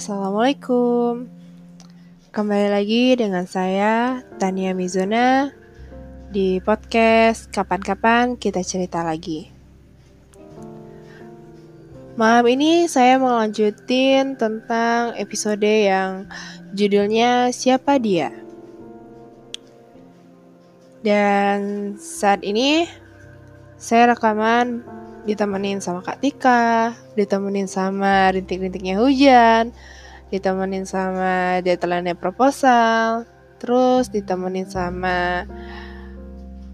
[0.00, 1.28] Assalamualaikum.
[2.32, 5.52] Kembali lagi dengan saya Tania Mizuna
[6.32, 9.52] di podcast Kapan-kapan kita cerita lagi.
[12.16, 16.24] Malam ini saya mau lanjutin tentang episode yang
[16.72, 18.32] judulnya Siapa Dia.
[21.04, 22.88] Dan saat ini
[23.76, 24.80] saya rekaman
[25.28, 29.74] ditemenin sama Kak Tika, ditemenin sama rintik-rintiknya hujan,
[30.32, 33.28] ditemenin sama deadline proposal,
[33.60, 35.44] terus ditemenin sama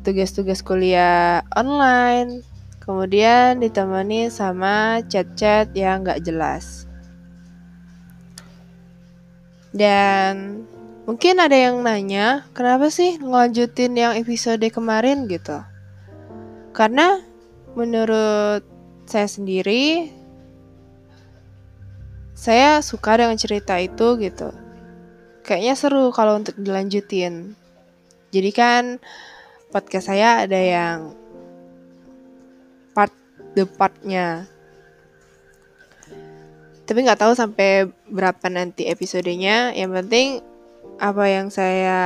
[0.07, 2.47] tugas-tugas kuliah online,
[2.79, 6.87] kemudian ditemenin sama chat-chat yang gak jelas.
[9.75, 10.65] Dan
[11.05, 15.59] mungkin ada yang nanya, kenapa sih ngelanjutin yang episode kemarin gitu?
[16.71, 17.21] Karena
[17.77, 18.65] menurut
[19.05, 20.11] saya sendiri
[22.37, 24.53] saya suka dengan cerita itu gitu.
[25.41, 27.57] Kayaknya seru kalau untuk dilanjutin.
[28.29, 29.01] Jadi kan
[29.73, 31.17] podcast saya ada yang
[32.93, 33.15] part
[33.57, 34.45] the partnya.
[36.85, 39.73] Tapi nggak tahu sampai berapa nanti episodenya.
[39.73, 40.29] Yang penting
[41.01, 42.01] apa yang saya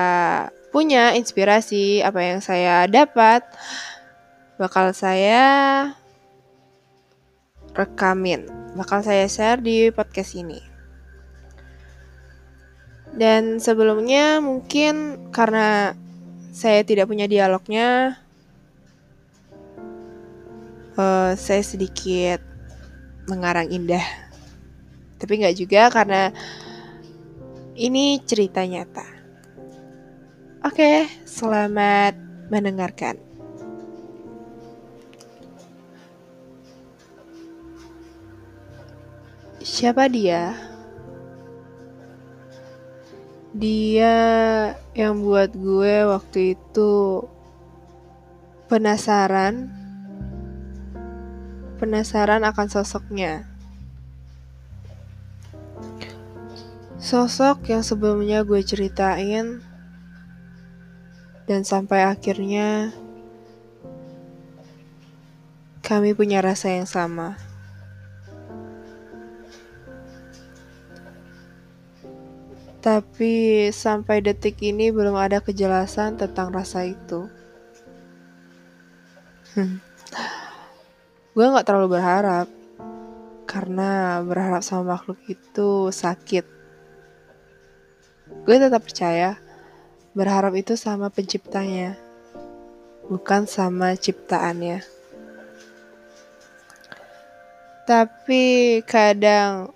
[0.70, 3.42] punya inspirasi apa yang saya dapat
[4.60, 5.40] bakal saya
[7.72, 8.44] rekamin,
[8.76, 10.60] bakal saya share di podcast ini.
[13.16, 15.96] Dan sebelumnya mungkin karena
[16.52, 18.20] saya tidak punya dialognya,
[21.00, 22.44] uh, saya sedikit
[23.32, 24.04] mengarang indah.
[25.16, 26.36] Tapi nggak juga karena
[27.80, 29.08] ini cerita nyata.
[30.68, 32.12] Oke, selamat
[32.52, 33.29] mendengarkan.
[39.80, 40.52] Siapa dia?
[43.56, 44.16] Dia
[44.92, 47.24] yang buat gue waktu itu
[48.68, 49.72] penasaran,
[51.80, 53.48] penasaran akan sosoknya.
[57.00, 59.64] Sosok yang sebelumnya gue ceritain
[61.48, 62.92] dan sampai akhirnya
[65.80, 67.49] kami punya rasa yang sama.
[72.80, 77.28] Tapi sampai detik ini belum ada kejelasan tentang rasa itu.
[79.52, 79.84] Hmm.
[81.36, 82.48] Gue gak terlalu berharap,
[83.44, 86.48] karena berharap sama makhluk itu sakit.
[88.48, 89.36] Gue tetap percaya,
[90.16, 92.00] berharap itu sama penciptanya,
[93.10, 94.80] bukan sama ciptaannya.
[97.84, 99.74] Tapi kadang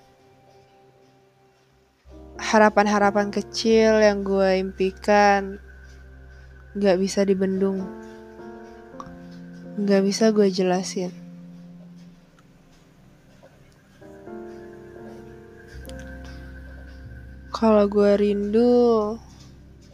[2.38, 5.62] harapan-harapan kecil yang gue impikan
[6.74, 7.86] gak bisa dibendung.
[9.78, 11.10] Gak bisa gue jelasin.
[17.54, 19.14] Kalau gue rindu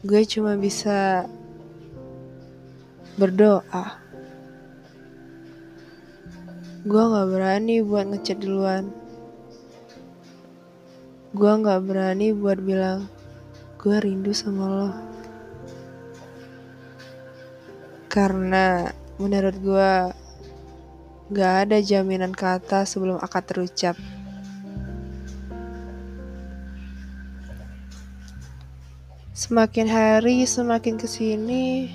[0.01, 1.29] gue cuma bisa
[3.21, 4.01] berdoa.
[6.89, 8.89] Gue gak berani buat ngechat duluan
[11.31, 13.07] gue nggak berani buat bilang
[13.79, 14.91] gue rindu sama lo.
[18.11, 18.91] Karena
[19.23, 19.93] menurut gue
[21.31, 23.95] gak ada jaminan kata sebelum akad terucap.
[29.31, 31.95] Semakin hari semakin ke sini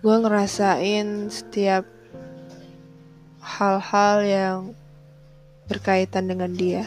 [0.00, 1.84] gue ngerasain setiap
[3.44, 4.58] hal-hal yang
[5.68, 6.84] berkaitan dengan dia.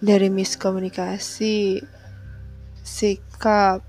[0.00, 1.80] Dari miskomunikasi,
[2.80, 3.84] sikap,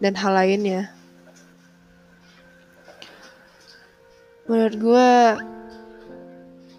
[0.00, 0.90] dan hal lainnya.
[4.50, 5.12] Menurut gue,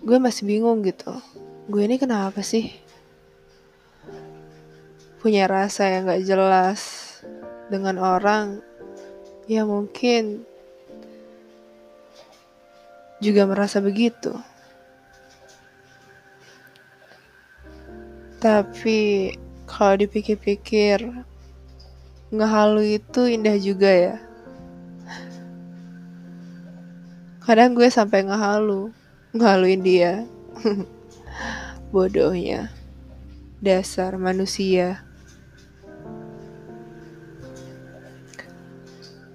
[0.03, 1.15] gue masih bingung gitu.
[1.71, 2.75] Gue ini kenapa sih?
[5.23, 6.79] Punya rasa yang gak jelas
[7.71, 8.59] dengan orang
[9.47, 10.43] yang mungkin
[13.21, 14.33] juga merasa begitu.
[18.41, 19.31] Tapi
[19.69, 21.05] kalau dipikir-pikir,
[22.33, 24.15] ngehalu itu indah juga ya.
[27.45, 28.89] Kadang gue sampai ngehalu,
[29.37, 30.25] ngehaluin dia.
[31.93, 32.73] Bodohnya.
[33.61, 35.05] Dasar manusia.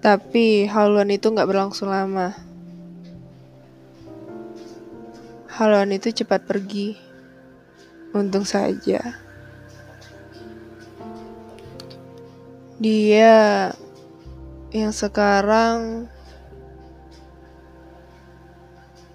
[0.02, 2.45] Tapi haluan itu gak berlangsung lama.
[5.56, 7.00] Haluan itu cepat pergi.
[8.12, 9.16] Untung saja.
[12.76, 13.72] Dia
[14.68, 16.08] yang sekarang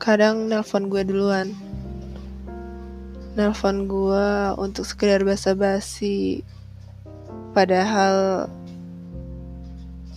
[0.02, 1.54] kadang nelpon gue duluan.
[3.38, 6.42] Nelpon gue untuk sekedar basa-basi.
[7.54, 8.50] Padahal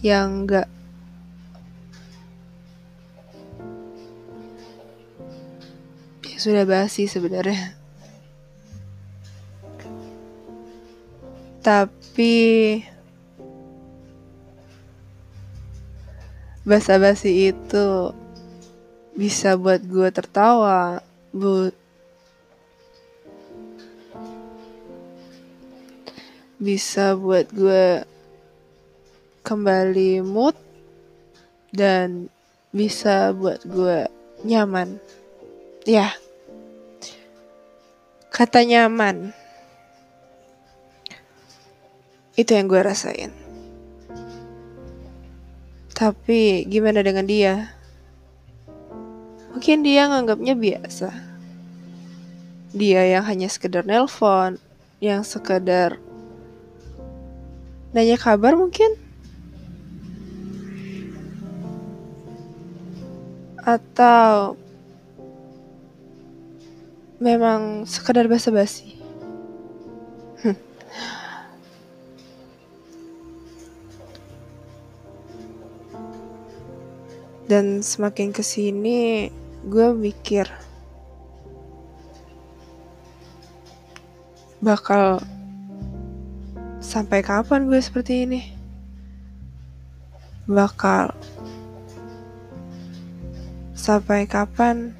[0.00, 0.73] yang enggak
[6.44, 7.73] sudah basi sebenarnya.
[11.64, 12.37] Tapi
[16.69, 18.12] basa-basi itu
[19.17, 21.00] bisa buat gue tertawa,
[21.32, 21.73] bu
[26.61, 28.05] bisa buat gue
[29.49, 30.56] kembali mood
[31.73, 32.29] dan
[32.69, 34.12] bisa buat gue
[34.44, 35.00] nyaman.
[35.85, 36.12] Ya,
[38.34, 39.31] kata nyaman
[42.34, 43.31] itu yang gue rasain.
[45.94, 47.70] Tapi gimana dengan dia?
[49.54, 51.14] Mungkin dia nganggapnya biasa.
[52.75, 54.58] Dia yang hanya sekedar nelpon,
[54.98, 56.02] yang sekedar
[57.94, 58.98] nanya kabar mungkin?
[63.62, 64.58] Atau
[67.25, 69.00] memang sekedar basa-basi?
[77.44, 79.29] dan semakin ke sini
[79.69, 80.49] gue mikir
[84.65, 85.21] bakal
[86.81, 88.41] sampai kapan gue seperti ini
[90.49, 91.12] bakal
[93.76, 94.97] sampai kapan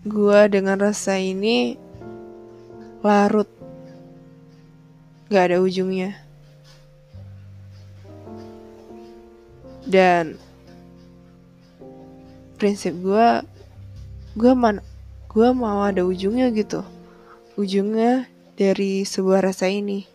[0.00, 1.76] gue dengan rasa ini
[3.04, 3.48] larut.
[5.28, 6.16] Gak ada ujungnya.
[9.84, 10.40] Dan
[12.56, 13.44] prinsip gue
[14.36, 14.80] gue man
[15.28, 16.80] gue mau ada ujungnya gitu.
[17.60, 18.24] Ujungnya
[18.56, 20.08] dari sebuah rasa ini.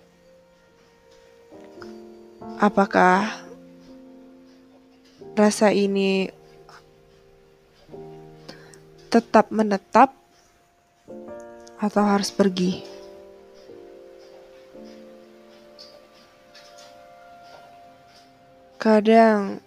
[2.57, 3.45] Apakah
[5.37, 6.31] rasa ini
[9.09, 10.13] tetap menetap
[11.81, 12.95] atau harus pergi
[18.85, 19.65] kadang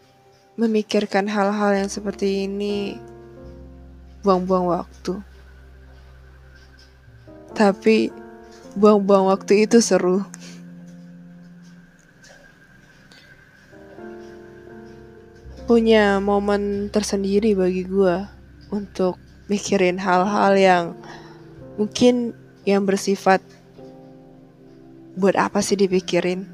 [0.55, 2.94] memikirkan hal-hal yang seperti ini
[4.23, 5.19] buang-buang waktu.
[7.50, 8.14] Tapi
[8.79, 10.23] buang-buang waktu itu seru.
[15.67, 18.23] Punya momen tersendiri bagi gue
[18.70, 19.19] untuk
[19.49, 20.85] mikirin hal-hal yang
[21.81, 22.37] mungkin
[22.69, 23.41] yang bersifat
[25.19, 26.45] buat apa sih dipikirin?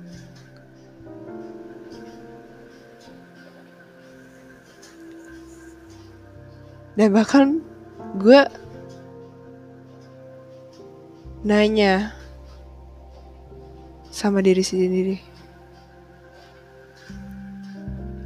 [6.94, 7.58] Dan bahkan
[8.14, 8.46] gue
[11.44, 12.14] nanya
[14.14, 15.18] sama diri sendiri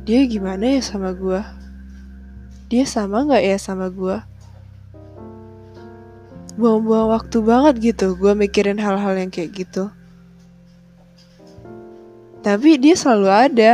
[0.07, 1.43] dia gimana ya sama gue
[2.71, 4.17] dia sama nggak ya sama gue
[6.59, 9.89] buang-buang waktu banget gitu gue mikirin hal-hal yang kayak gitu
[12.43, 13.73] tapi dia selalu ada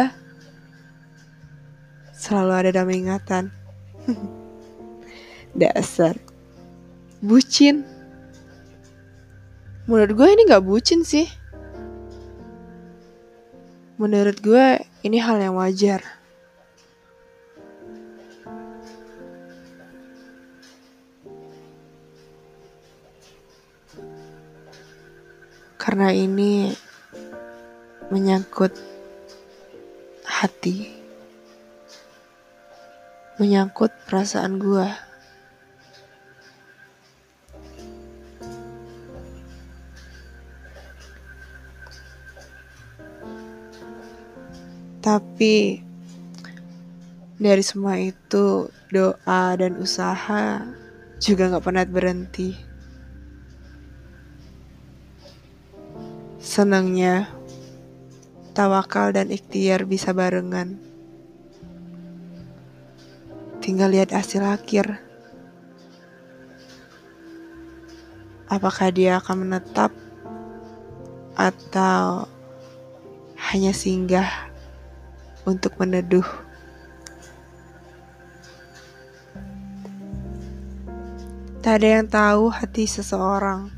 [2.13, 3.49] selalu ada dalam ingatan
[5.55, 6.19] Dasar.
[7.23, 7.87] Bucin.
[9.87, 11.31] Menurut gue ini gak bucin sih.
[13.95, 16.03] Menurut gue ini hal yang wajar.
[25.95, 26.75] Karena ini
[28.11, 28.75] menyangkut
[30.27, 30.91] hati.
[33.39, 34.91] Menyangkut perasaan gue.
[44.99, 45.79] Tapi
[47.39, 50.59] dari semua itu doa dan usaha
[51.23, 52.74] juga gak pernah berhenti.
[56.45, 57.33] Senangnya
[58.53, 60.77] tawakal dan ikhtiar bisa barengan.
[63.65, 65.01] Tinggal lihat hasil akhir.
[68.53, 69.91] Apakah dia akan menetap
[71.33, 72.29] atau
[73.51, 74.29] hanya singgah
[75.49, 76.29] untuk meneduh.
[81.65, 83.74] Tak ada yang tahu hati seseorang.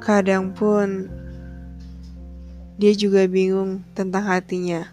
[0.00, 1.06] Kadang pun
[2.80, 4.88] dia juga bingung tentang hatinya.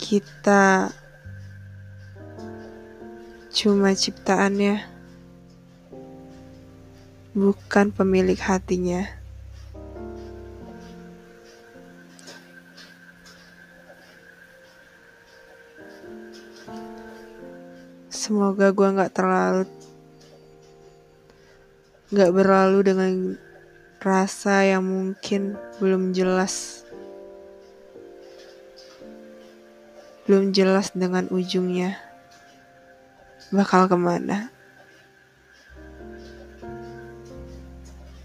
[0.00, 0.88] Kita
[3.52, 4.80] cuma ciptaannya,
[7.36, 9.04] bukan pemilik hatinya.
[18.08, 19.79] Semoga gue gak terlalu
[22.10, 23.12] gak berlalu dengan
[24.02, 26.82] rasa yang mungkin belum jelas.
[30.26, 31.94] Belum jelas dengan ujungnya.
[33.54, 34.50] Bakal ke mana.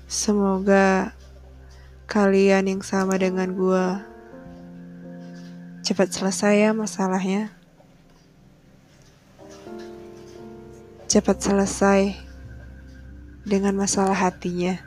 [0.10, 1.14] Semoga
[2.10, 3.86] kalian yang sama dengan gue
[5.86, 7.54] cepat selesai ya masalahnya.
[11.06, 12.25] Cepat selesai
[13.46, 14.85] dengan masalah hatinya.